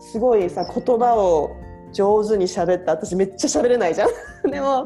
[0.01, 1.57] すごいさ言葉を
[1.93, 4.09] 上手に喋って私めっちゃ喋れないじゃん。
[4.51, 4.85] でも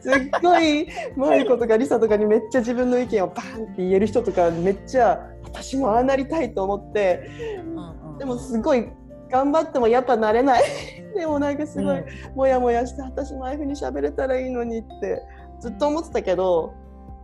[0.00, 7.28] すっごいマリコとかリサとかにめっちゃ自分の意見をバーンって言える人とかめっちゃ私もああなりたいと思って。
[8.18, 8.88] でもすごい
[9.30, 10.62] 頑張ってもやっぱなれない。
[11.14, 15.22] でもなんかすごいモヤモヤして私もああいうふうに喋れたらいいのにって
[15.60, 16.74] ずっと思ってたけど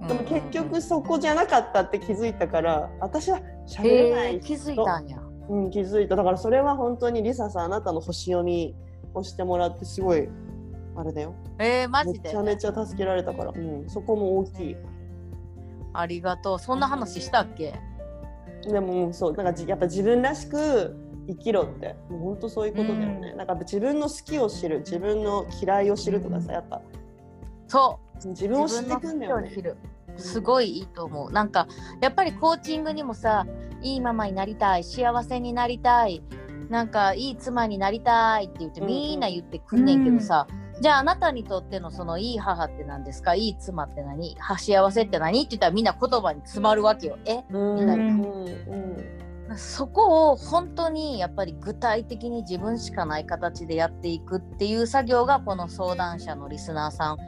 [0.07, 5.19] でも結局そこじゃなかったって気づいたから私は喋れないへえ気づいたんや。
[5.49, 6.17] うん、気づいた。
[6.17, 8.75] だからそれは本当にリサさんあなたの星読み
[9.15, 10.29] をしてもらってすごい
[10.97, 11.35] あれだよ。
[11.59, 12.21] えー、マジで？
[12.21, 14.77] めちゃめちゃ助けられたから、うん、そこも大きい。
[15.93, 16.59] ありがとう。
[16.59, 17.75] そんな話したっけ？
[18.63, 19.33] でも、うんそう。
[19.35, 21.97] なんかじやっぱ自分らしく生きろって。
[22.09, 23.37] もう本当そういうことだよね、うん。
[23.37, 24.81] なんか自分の好きを知る。
[24.81, 26.83] 自分の嫌いを知るとかさやっぱ。
[27.69, 28.29] そう。
[28.29, 29.51] 自分を知っていくんだよね。
[30.17, 31.33] すごいいいと思う。
[31.33, 31.67] なんか
[32.01, 33.47] やっぱりコーチングにもさ
[33.83, 34.85] いいママになりたい。
[34.85, 36.23] 幸せになりたい。
[36.71, 40.47] なんかいい妻になりたいって言ってみんな言ってくんねんけどさ、
[40.81, 43.35] じゃああなたにとってのそのいい母って何ですか？
[43.35, 44.35] いい妻って何？
[44.39, 45.41] は幸せって何？
[45.41, 47.19] って言ったらみんな言葉に詰まるわけよ。
[47.27, 47.45] え？
[47.51, 47.81] うん。
[47.81, 48.05] みたいな。
[48.05, 49.24] うん
[49.57, 57.19] そこを本当にやっぱり具体的に自分しかない形でやっていくっていう作業がこの相談者のリスナーさん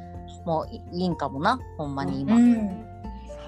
[0.47, 2.37] もいいいんかもなほんまに今。
[2.37, 2.87] うん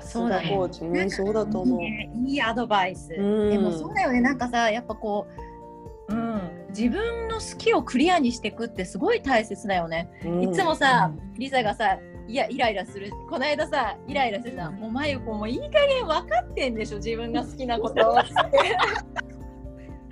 [0.01, 3.13] そうだコーチうんそうだと思ういいねいいアドバイス。
[3.13, 5.27] うんでもそうだよねなんかさやっぱこ
[6.09, 10.11] う、うん、自分の好きをクリアにしていくってすごい大切だよね。
[10.25, 11.99] うんいつもさ、リサがさ
[12.29, 13.11] いやイライラする。
[13.31, 18.11] この間さイライラしてさ「もうまゆこもいい加減分かってんでしょ自分が好きなこと。
[18.11, 18.29] を」ち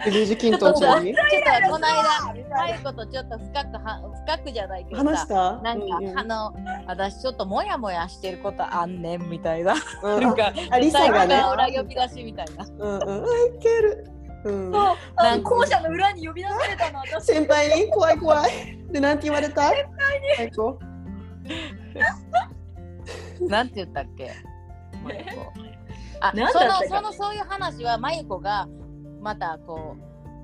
[0.07, 0.13] ょっ
[0.59, 5.05] とこの間マイコとちょっと深くは深くじゃないけどさ。
[5.05, 5.57] 話した？
[5.63, 6.19] なんか、うんうん。
[6.19, 6.55] あの
[6.87, 9.75] 私ちょっとモヤモヤしてることあんねんみたいな。
[10.03, 10.23] うん。
[10.23, 11.43] なんかあリサがね。
[11.53, 12.67] 裏呼び出しみたいな。
[12.67, 13.25] うんうん。
[13.25, 14.11] あいける。
[14.45, 14.73] うん。
[14.73, 14.97] そう。
[15.17, 17.27] あなんかの校舎の裏に呼び出されたの私。
[17.27, 17.91] 先輩に？
[17.91, 18.51] 怖い怖い。
[18.91, 19.69] でなんて言われた？
[19.69, 19.87] 先
[20.39, 20.51] 輩に
[23.49, 24.33] なんて言ったっけ？
[26.21, 28.69] あそのそのそういう話はマユコが
[29.21, 29.97] またこ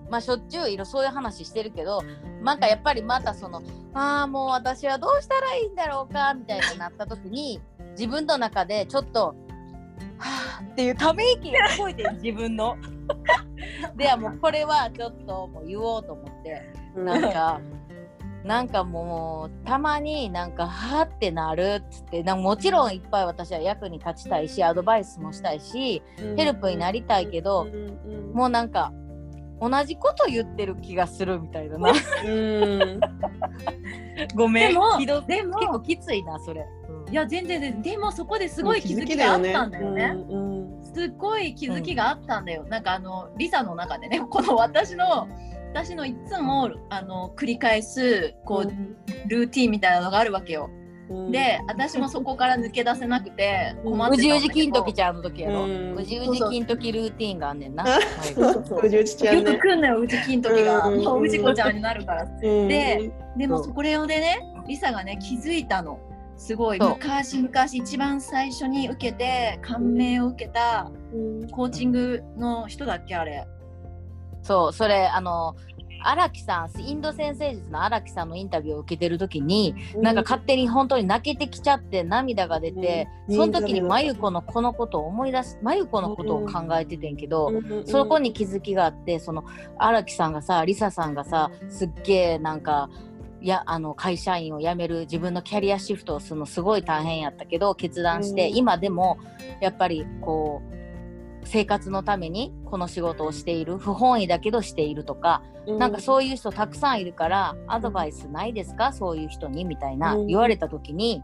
[0.07, 2.03] うまあしょっちゅういろそういう話してるけど
[2.43, 3.63] なんかやっぱりまたその
[3.95, 7.61] ああもう私はどうしたらいいんだろうかみたいになった時に
[7.93, 9.35] 自分の中でちょっと
[10.19, 12.77] はあっていうため息が聞こえてる自分の。
[13.97, 16.63] ではもうこれはちょっともう言おうと思って
[16.97, 17.61] なんか。
[18.45, 26.03] なんかもうたまになんかはーってなるっつってなもちろんいっぱい私は役に立ちたいしアドバイスもしたいし
[26.37, 27.67] ヘルプになりたいけど
[28.33, 28.93] もうなんか
[29.63, 31.93] 同じこと言ってる気がするみたいなな。
[31.93, 33.01] うん。
[34.35, 36.67] ごめんでもでも結構きついなそれ、
[37.11, 37.83] いや全然全然。
[37.83, 40.17] でもそこですごい気づきがあったんだよね。
[40.29, 40.85] うん。
[40.93, 42.65] すっごい気づきがあったんだよ。
[42.65, 45.29] なんかあのリサの中でね、この私の
[45.75, 50.69] 私のいつもあの繰り返すこう、ルーティンみたいなのがあるわけよ。
[51.09, 51.31] うん。
[51.33, 53.93] で、私もそこから抜け出せなくてうん。
[53.93, 54.53] 困ってうじうじたんだけど。
[54.53, 56.05] 金時ちゃんの時やろ、ううん。
[56.05, 57.99] じうじ金時ルーティンがあんねんな、あ
[58.83, 59.05] うじう。
[59.05, 59.53] ちちゃんね。
[59.53, 60.87] よく来んのよ、うじ金時が。
[60.87, 61.03] うん。
[61.03, 62.25] もううじこちゃんになるから。
[62.25, 62.69] うん。
[62.69, 65.99] ででもそうそこでね、リサがね気づいたの。
[66.37, 66.79] すごい。
[66.79, 71.49] 昔昔一番最初に受けて感銘を受けたうん。
[71.49, 73.47] コーチングの人だっけあれ。
[74.43, 75.57] そうそれあの
[76.05, 83.37] 荒木さんインド先生術の荒木さんのインタビューを受けてる時に、なんか勝手に本当に泣けてきちゃって涙が出て、うん。
[83.37, 87.53] その時に真由子のこのことを思い出す真由子のことを考えててんけど、う
[87.83, 87.87] ん。
[87.87, 89.45] そこに気づきがあってその
[89.79, 92.91] 荒木さんがさリサさんがさすっげえなんか
[93.41, 98.57] いやあの会社員を辞める自分のキャリアシフトをするのすごい大変やったけど決断して、うん。
[98.57, 99.19] 今でも
[99.61, 100.82] やっぱりこう
[101.45, 108.93] 生活のためにこの仕事をしている不本意だけどしているとか、なんかそういう人たくさんいるからアドバイスないですか？
[108.93, 110.27] そういう人にみたいなうん。
[110.27, 111.23] 言われた時に。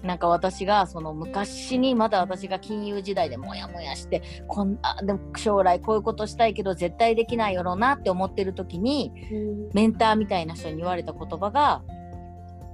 [0.00, 9.68] なんか私がその昔にまだ私が金融時代でモヤモヤしてこんあでも将来こういうことしたいけど絶対できないやろうなって思ってる時にうん。
[9.74, 11.82] メンターみたいな人に言われた言葉が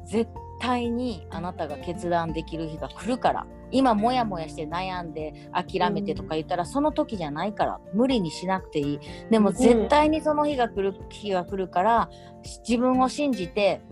[0.05, 0.31] 絶
[0.64, 9.00] 対にあなたが決断できる日が来るから今モヤモヤして悩んで諦めてとか言ったら、その時じゃないから無理にしなくていい。
[9.31, 12.09] でも絶対にその日が来る日が来るから
[12.42, 13.83] し自分を信じて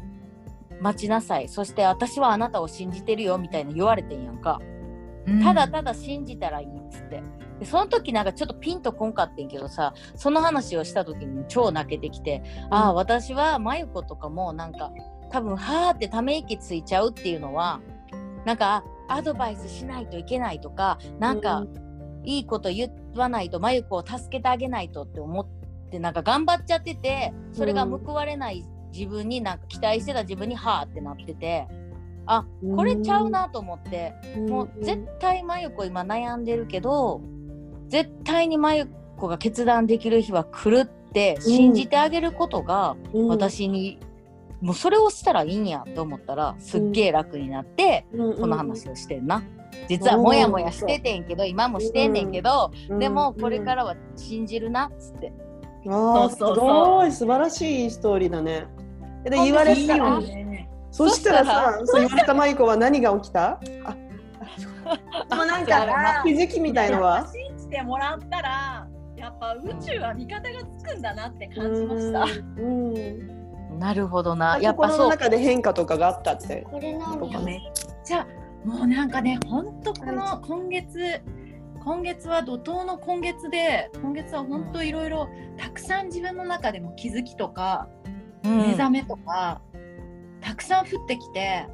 [0.80, 1.48] 待ちなさい。
[1.48, 4.60] そして私はあなたを信じてるよみたいな言われてんやんか。
[5.42, 7.22] ただただ信じたらいいっつって。
[7.58, 14.92] でその時なんかちょっとピンとこんかってんけどさその話をした時に超泣けてきて、ああ私は真由子とかもなんか
[15.32, 17.80] 多分はーってため息ついちゃうっていうのは
[18.44, 21.64] なんかあアドバイスしないといけないとかなんか
[22.24, 25.46] いいこと言わないと真由子を助けてあげないとって思っ
[25.90, 31.66] てなんか頑張っちゃっててそれが報われない自分になんか期待してた自分にはーってなってて
[32.26, 34.12] あこれちゃうなと思って。
[34.48, 37.20] もう絶対真由子今悩んでるけど
[37.88, 43.28] 絶対に真由子が決断できる日は来るって信じてあげることがうん。
[43.28, 43.98] 私に、
[44.62, 49.42] もうそれをしたらいいんやと思ったらすっげえ楽になって、うんこの話をしてんな。
[49.88, 55.32] 実はモヤモヤしててんけど今もしてんねんけど、うんでもこれからは信じるなっつって。
[55.88, 58.66] ああすごい素晴らしいストーリーだね。
[59.24, 59.98] で言われた。
[59.98, 60.20] ら
[60.92, 63.52] そしたらさそう言われたマイコは何が起きた？
[63.52, 63.60] あ
[65.30, 67.26] あ もうなんか気づきみたいのは？
[67.32, 72.24] 信じてもらったらやっぱ宇宙は味方がつくんだなって感じました。
[72.58, 72.96] うん。
[72.96, 73.41] うん
[73.82, 74.58] なるほどな。
[74.60, 75.10] やっぱ心のそう。
[75.10, 76.64] 中で変化とかがあったって。
[76.70, 77.26] これなんだ。
[77.26, 77.44] とかね。
[77.44, 77.60] めっ
[78.04, 78.26] ちゃ
[78.64, 81.20] もうなんかねほんとこの今月
[81.84, 87.88] 今月は怒涛の今月で今月は本当いろいろたくさん自分の中でも気づきとか、
[88.44, 89.60] 目覚めとか
[90.40, 91.66] たくさん降ってきて。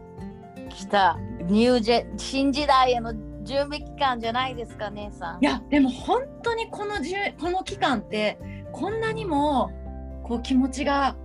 [0.70, 1.18] 来た。
[1.46, 5.44] ニュージェ新時代への準備期間じゃないですか姉さん。
[5.44, 8.38] いやでも本当にこのじゅこの期間って
[8.72, 9.70] こんなにも
[10.24, 11.16] こう気持ちが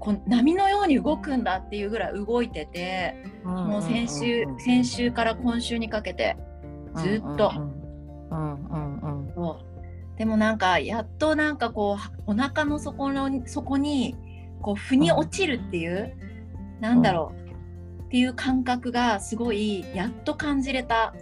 [0.00, 6.36] こう波のように動くんだっていうぐらい動いてて、もう先週、先週から今週にかけて
[6.96, 7.52] ずっと。
[10.16, 14.16] でもなんかやっとなんかこうお腹の底の底に
[14.60, 16.16] こう腑に落ちるっていう、
[16.76, 17.32] うん、なんだろ
[18.00, 21.14] う、っていう感覚がすごいやっと感じれた。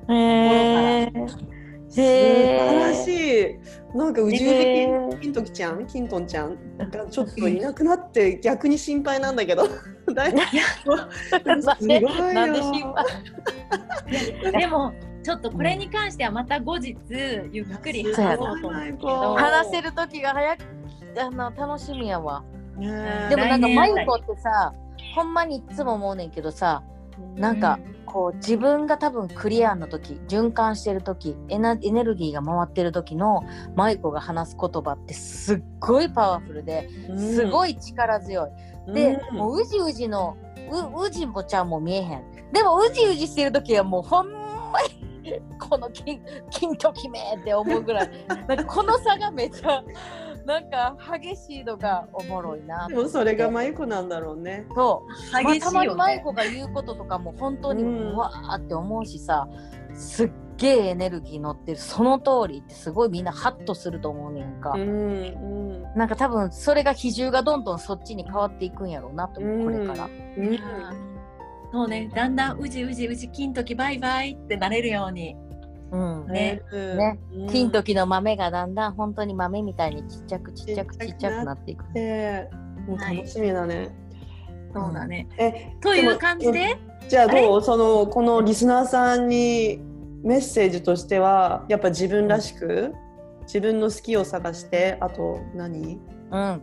[0.00, 1.53] ところから。
[1.94, 3.96] 素晴らしい。
[3.96, 6.56] なんか宇宙的金時ちゃん、金トンちゃん？
[6.90, 9.68] がちょっといなくなって逆に心配なんだけど。
[10.12, 10.36] だいす
[10.86, 12.08] ごいよ。
[14.58, 16.96] でもちょっとこれに関してはまた後日
[17.52, 20.60] ゆっくり話そうと思うけど、話せる時が早く
[21.20, 22.42] あの楽しみやわ。
[22.76, 24.74] でもなんかマユコってさ、
[25.14, 26.82] ほんまにいつも思うねんけどさ、
[27.36, 27.78] なんか
[28.14, 33.42] こう自分が多分クリアな時循環してる時エナエネルギーが回ってる時の
[33.74, 38.50] マイコが話す言葉ってすっごいパワフルですごい力強い。
[38.86, 40.36] うん、で、もううじうじの
[40.96, 42.52] ううじぼちゃんも見えへん。
[42.52, 44.80] でもうじうじしてる時はもうほんま
[45.24, 48.10] に この金金ときめって思うぐらい
[48.46, 49.82] なんかこの差がめちゃ
[50.44, 52.86] なんか激しいのがおもろいな。
[52.88, 54.66] でもそれがマイコなんだろうね。
[54.74, 55.12] そう。
[55.12, 59.48] 激しい、ね、まあ、たまにマイコが言うこととかも本当にうわーって思うしさ、
[59.94, 70.04] すっげえエネルギー乗ってるその通りってすごいみんなハッとすると思うねんか、うんうん、なんか多分それが比重がどんどんそっちに変わっていくんやろうなと思う、これから。
[70.04, 70.58] うん。
[71.72, 75.36] そうね、だんだんうじうじうじ金時バイバイってなれるように
[75.94, 81.84] うん、ね、ね、金時の豆がだんだん本当に豆みたいにちっちゃくちっちゃくちっちゃくなっていく。
[81.94, 83.76] えー、もう楽しみだね。
[83.76, 83.90] はい、
[84.74, 85.28] そうだね。
[85.38, 86.76] え、という感じで？
[87.08, 87.62] じゃあどう？
[87.62, 89.80] そのこのリスナーさんに
[90.24, 92.92] メッセージとしてはやっぱ自分らしく、
[93.42, 96.00] 自分の好きを探してあと何？
[96.32, 96.62] うん。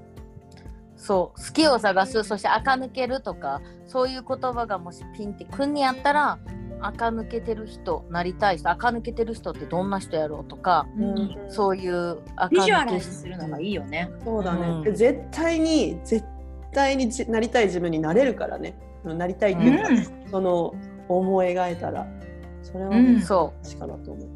[0.97, 6.37] そう好きを探すそして垢抜けるとかそういう言葉がもしピンってくんにあったら
[6.85, 14.09] 垢抜けてる人なりたい人垢抜けてる人ってどんな人やろうとか、うん、そういう垢ビジュアライズするのがいいよね。
[14.23, 16.25] そうだね、うん、絶対に絶
[16.73, 18.75] 対になりたい自分になれるからね。
[19.03, 20.75] なりたいっていうか、うん、その
[21.07, 22.07] 思い描いたら。
[22.63, 22.91] それは、
[23.21, 24.29] そう確かだと思う。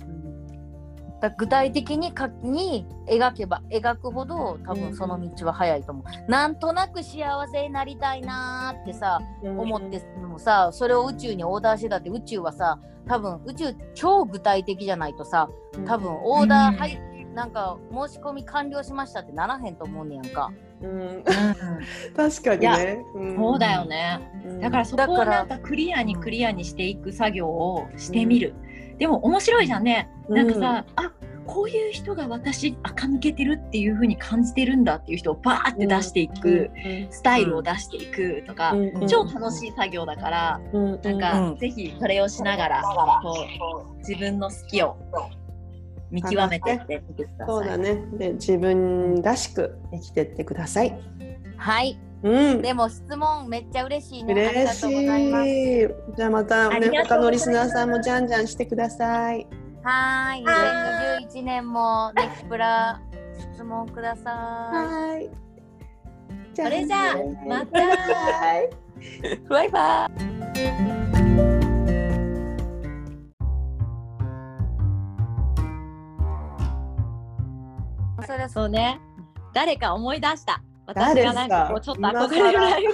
[1.30, 15.50] だ具体的にかに描けば描くほど多分その道は早いと思う、うん、なんとなく幸せになりたいなーってさ、うん、思ってもさそれを宇宙にオーダーしてたって宇宙はさ多分宇宙超具体的じゃないとさ
[15.86, 20.52] 多分オーダーはい、うん、なんか申し込み完了しましたってならへんと思うねやんか。
[20.82, 21.24] うん、
[22.16, 23.00] 確かにね、
[23.38, 24.20] そうだよね、
[24.62, 28.54] だからそこをなんかクリアにクリアにしていく作業をしてみる、
[28.98, 30.10] でも面白いじゃんね。
[30.30, 31.12] なんかさ、うん、あ
[31.46, 42.82] こういう人が私垢抜けてるっていう風に感じてるんだっていう人をバーって出していく、うん、スタイルを出していくとか、うん、超楽しい作業だから、うん、なんか、ぜひそれをしながら
[43.22, 43.48] こ
[43.94, 44.98] う自分の好きを
[46.10, 47.04] 見極めてって。
[47.46, 51.00] そうだねで自分らしく生きてってください。
[51.58, 54.34] はいうん、でも質問めっちゃ嬉しいね。
[54.34, 55.88] 嬉しい。
[56.18, 59.46] じゃあまたね他のリスナーさんもじゃんじゃんしてください。
[59.84, 60.44] はい。
[60.44, 63.00] 2011年もネクプラ
[63.54, 64.26] 質問ください。
[64.76, 65.30] はい。
[66.56, 67.16] それじゃあ
[67.48, 67.80] また。
[69.48, 70.36] バイバイ。
[78.26, 79.00] それそうね。
[79.54, 80.64] 誰か思い出した。
[80.88, 82.94] 私がなんかこうちょっと憧れるライブ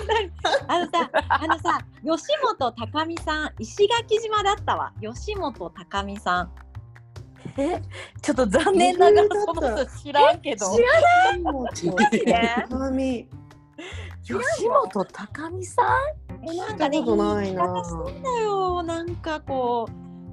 [0.68, 4.94] あのさあのさ吉本高見さん石垣島だったわ。
[5.02, 6.52] 吉本高見さん。
[7.58, 7.82] え
[8.22, 10.74] ちょっと残念ながらその人知らんけど。
[10.74, 13.28] 知らないマジで？
[14.24, 15.86] 吉本高見さん？
[16.50, 18.84] えなんかね言い方してんだよ。
[18.84, 19.92] なんかこう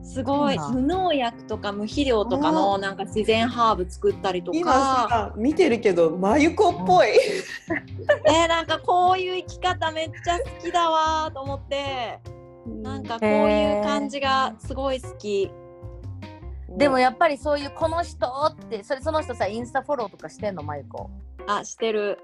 [0.08, 0.58] すごい。
[0.58, 4.58] 無農薬とか無肥料とかのなんか自然ハーブ作ったりとか。
[4.58, 7.08] 今さ見てるけど真由子っぽい、
[8.26, 12.20] えー、なんかこういう生き方めっちゃ好きだわと思って。
[12.82, 15.50] なんかこういう感じがすごい好き。
[16.70, 21.10] でもやっぱりそういうこの人ってそれその人さインスタフォローとかしてんのまゆこ
[21.46, 22.18] あしてる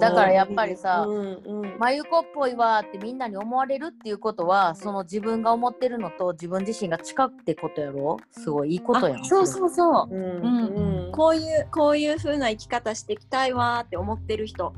[0.00, 1.78] だからやっぱりさうんうん。
[1.78, 8.18] 真由子っぽいわーってみんなに思われるっていうことはその自分が思ってるのと自分自身が近くってことやろ？
[8.32, 9.20] すごいいいことやん。
[9.20, 10.14] あそうそうそう。
[10.14, 11.06] うん。
[11.06, 14.72] うんこういうこういう風な生き方していきたいわーって思ってる人。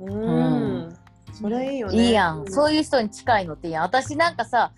[0.00, 0.94] うん。
[1.32, 2.06] それいいよね。
[2.06, 3.82] いいやん、うそういう人に近いのっていいやん。
[3.84, 4.72] 私なんかさ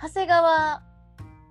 [0.00, 0.82] 長谷川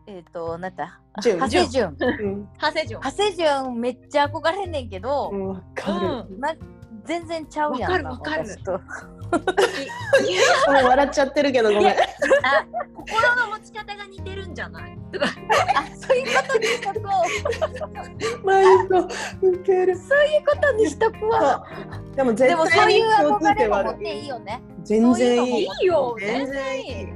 [0.08, 1.40] えっ、となんだ純。
[1.40, 6.40] 長谷淳うん長谷城長谷淳めっちゃ憧れんねんけど、うんわかる。
[6.40, 6.54] な
[7.06, 8.80] 全然ちゃうやんなわかるわかる。
[9.32, 9.38] も
[10.82, 11.88] う笑っちゃってるけどごめん。
[11.90, 11.96] あ
[12.96, 14.98] 心の持ち方が似てるんじゃない？
[15.12, 15.30] と かあ
[15.96, 17.00] そういうことにしとこ
[18.44, 19.00] マイコ
[19.42, 19.94] ウケる。
[19.94, 21.66] うそういうことにしとくわ。
[22.16, 24.62] でも絶でもそういう憧れも持っていいよね。
[24.84, 25.64] 全然いい。
[25.64, 27.08] いいよ全全然いい。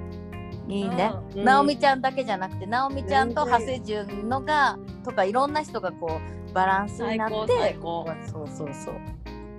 [0.67, 1.43] いいね、うん。
[1.43, 6.19] 直美ちゃんだけじゃなくて直美ちゃんと長谷淳のがとかいろんな人がこ
[6.49, 8.05] うバランスになって最高。
[8.31, 8.95] そうそうそう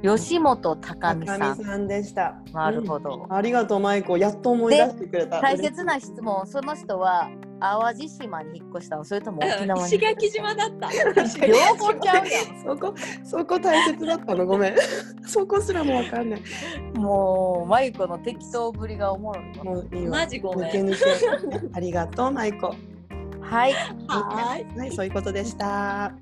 [0.03, 1.57] 吉本高美さん。
[1.57, 2.37] さんでした。
[2.53, 3.27] なるほど。
[3.29, 3.35] うん。
[3.35, 4.19] ありがとうマイコ。
[4.19, 5.41] やっと思い出してくれた。
[5.41, 6.47] 大切な質問。
[6.47, 7.31] その人は
[7.61, 9.05] 淡路島に引っ越したの？
[9.05, 10.91] それとも沖縄に石垣島だった。
[11.47, 12.61] 両方ちゃうやん。
[12.63, 12.95] そこ
[13.25, 14.47] そこ大切だったの？
[14.47, 14.75] ごめん。
[15.27, 16.43] そこすらもわかんない。
[16.95, 19.65] もう、まゆこの適当ぶりがおもろいわ。
[19.65, 20.19] もういいわ。
[20.19, 21.69] マジごめん抜け抜け。
[21.73, 22.75] ありがとうマイコ。
[23.41, 23.73] はい。
[23.73, 24.79] はーい。
[24.79, 26.13] はいそういうことでした